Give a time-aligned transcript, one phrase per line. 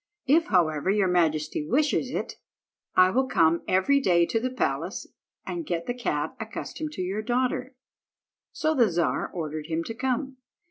[0.25, 2.37] If, however, your majesty wishes it,
[2.95, 5.05] I will come every day to the palace,
[5.45, 7.75] and get the cat accustomed to your daughter."
[8.51, 10.37] So the Czar ordered him to come.